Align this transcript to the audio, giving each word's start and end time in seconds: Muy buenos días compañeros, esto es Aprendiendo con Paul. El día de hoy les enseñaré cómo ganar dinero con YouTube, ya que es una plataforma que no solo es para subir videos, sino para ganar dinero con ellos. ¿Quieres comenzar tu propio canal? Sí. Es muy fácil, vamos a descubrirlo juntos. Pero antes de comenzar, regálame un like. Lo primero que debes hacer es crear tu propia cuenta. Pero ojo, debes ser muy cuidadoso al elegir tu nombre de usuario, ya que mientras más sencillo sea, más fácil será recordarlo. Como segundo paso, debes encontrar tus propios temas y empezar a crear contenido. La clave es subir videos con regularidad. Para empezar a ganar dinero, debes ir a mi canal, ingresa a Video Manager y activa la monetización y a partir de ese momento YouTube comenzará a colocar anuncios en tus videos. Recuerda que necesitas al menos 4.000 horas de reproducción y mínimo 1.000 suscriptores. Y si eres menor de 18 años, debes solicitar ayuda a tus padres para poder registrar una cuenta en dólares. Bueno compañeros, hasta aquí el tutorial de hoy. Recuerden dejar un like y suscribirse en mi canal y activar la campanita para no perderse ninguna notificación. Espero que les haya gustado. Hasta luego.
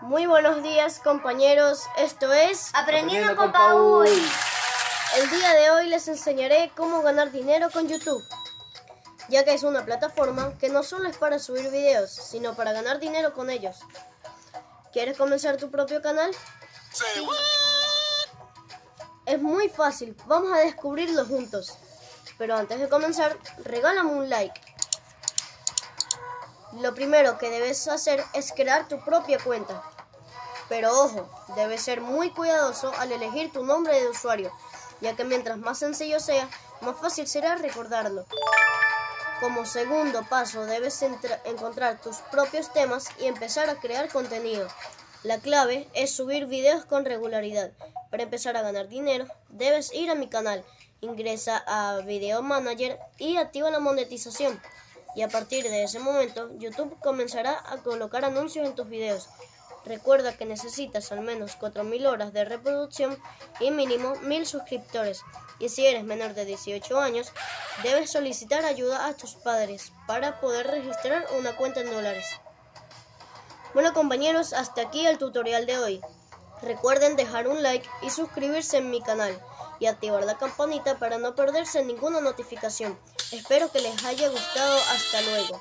Muy 0.00 0.26
buenos 0.26 0.62
días 0.62 1.00
compañeros, 1.00 1.86
esto 1.96 2.32
es 2.32 2.70
Aprendiendo 2.72 3.34
con 3.34 3.50
Paul. 3.50 4.06
El 4.06 5.30
día 5.30 5.54
de 5.54 5.70
hoy 5.70 5.88
les 5.88 6.06
enseñaré 6.06 6.70
cómo 6.76 7.02
ganar 7.02 7.32
dinero 7.32 7.68
con 7.70 7.88
YouTube, 7.88 8.24
ya 9.28 9.44
que 9.44 9.54
es 9.54 9.64
una 9.64 9.84
plataforma 9.84 10.56
que 10.58 10.68
no 10.68 10.84
solo 10.84 11.08
es 11.08 11.16
para 11.16 11.40
subir 11.40 11.68
videos, 11.70 12.10
sino 12.10 12.54
para 12.54 12.72
ganar 12.72 13.00
dinero 13.00 13.34
con 13.34 13.50
ellos. 13.50 13.80
¿Quieres 14.92 15.18
comenzar 15.18 15.56
tu 15.56 15.68
propio 15.68 16.00
canal? 16.00 16.30
Sí. 16.92 17.26
Es 19.26 19.42
muy 19.42 19.68
fácil, 19.68 20.16
vamos 20.26 20.52
a 20.52 20.60
descubrirlo 20.60 21.26
juntos. 21.26 21.76
Pero 22.38 22.56
antes 22.56 22.78
de 22.78 22.88
comenzar, 22.88 23.36
regálame 23.64 24.12
un 24.12 24.30
like. 24.30 24.60
Lo 26.72 26.94
primero 26.94 27.38
que 27.38 27.48
debes 27.48 27.88
hacer 27.88 28.22
es 28.34 28.52
crear 28.52 28.88
tu 28.88 29.00
propia 29.00 29.38
cuenta. 29.38 29.82
Pero 30.68 30.90
ojo, 30.92 31.28
debes 31.56 31.80
ser 31.80 32.02
muy 32.02 32.30
cuidadoso 32.30 32.92
al 32.98 33.10
elegir 33.10 33.50
tu 33.50 33.64
nombre 33.64 33.98
de 33.98 34.08
usuario, 34.08 34.52
ya 35.00 35.16
que 35.16 35.24
mientras 35.24 35.56
más 35.56 35.78
sencillo 35.78 36.20
sea, 36.20 36.48
más 36.82 37.00
fácil 37.00 37.26
será 37.26 37.56
recordarlo. 37.56 38.26
Como 39.40 39.64
segundo 39.64 40.24
paso, 40.28 40.66
debes 40.66 41.00
encontrar 41.44 42.00
tus 42.02 42.16
propios 42.30 42.70
temas 42.72 43.08
y 43.18 43.26
empezar 43.26 43.70
a 43.70 43.80
crear 43.80 44.10
contenido. 44.10 44.68
La 45.22 45.38
clave 45.38 45.88
es 45.94 46.14
subir 46.14 46.46
videos 46.46 46.84
con 46.84 47.06
regularidad. 47.06 47.72
Para 48.10 48.24
empezar 48.24 48.56
a 48.58 48.62
ganar 48.62 48.88
dinero, 48.88 49.26
debes 49.48 49.92
ir 49.94 50.10
a 50.10 50.14
mi 50.14 50.28
canal, 50.28 50.64
ingresa 51.00 51.64
a 51.66 51.98
Video 52.04 52.42
Manager 52.42 52.98
y 53.16 53.38
activa 53.38 53.70
la 53.70 53.80
monetización 53.80 54.60
y 55.18 55.22
a 55.22 55.28
partir 55.28 55.64
de 55.64 55.82
ese 55.82 55.98
momento 55.98 56.48
YouTube 56.58 56.96
comenzará 57.00 57.60
a 57.66 57.78
colocar 57.78 58.24
anuncios 58.24 58.64
en 58.64 58.76
tus 58.76 58.88
videos. 58.88 59.28
Recuerda 59.84 60.36
que 60.36 60.46
necesitas 60.46 61.10
al 61.10 61.22
menos 61.22 61.58
4.000 61.58 62.06
horas 62.06 62.32
de 62.32 62.44
reproducción 62.44 63.20
y 63.58 63.72
mínimo 63.72 64.14
1.000 64.14 64.44
suscriptores. 64.44 65.22
Y 65.58 65.70
si 65.70 65.84
eres 65.84 66.04
menor 66.04 66.34
de 66.34 66.44
18 66.44 67.00
años, 67.00 67.32
debes 67.82 68.12
solicitar 68.12 68.64
ayuda 68.64 69.08
a 69.08 69.16
tus 69.16 69.34
padres 69.34 69.92
para 70.06 70.38
poder 70.38 70.68
registrar 70.68 71.26
una 71.36 71.56
cuenta 71.56 71.80
en 71.80 71.90
dólares. 71.90 72.24
Bueno 73.74 73.92
compañeros, 73.94 74.52
hasta 74.52 74.82
aquí 74.82 75.04
el 75.04 75.18
tutorial 75.18 75.66
de 75.66 75.78
hoy. 75.78 76.00
Recuerden 76.62 77.16
dejar 77.16 77.48
un 77.48 77.62
like 77.62 77.88
y 78.02 78.10
suscribirse 78.10 78.78
en 78.78 78.90
mi 78.90 79.00
canal 79.00 79.40
y 79.78 79.86
activar 79.86 80.24
la 80.24 80.38
campanita 80.38 80.98
para 80.98 81.18
no 81.18 81.34
perderse 81.34 81.84
ninguna 81.84 82.20
notificación. 82.20 82.98
Espero 83.32 83.70
que 83.70 83.80
les 83.80 84.04
haya 84.04 84.28
gustado. 84.28 84.78
Hasta 84.90 85.20
luego. 85.22 85.60